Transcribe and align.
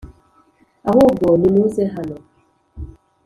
•ahubwo 0.89 1.27
nimuze 1.39 1.83
hano. 1.95 2.17